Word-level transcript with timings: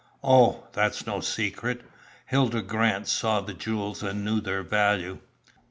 "Oh, 0.23 0.65
that's 0.73 1.05
no 1.05 1.19
secret. 1.21 1.81
Hilda 2.25 2.63
Grant 2.63 3.05
saw 3.07 3.39
the 3.39 3.53
jewels, 3.53 4.01
and 4.01 4.25
knew 4.25 4.41
their 4.41 4.63
value." 4.63 5.19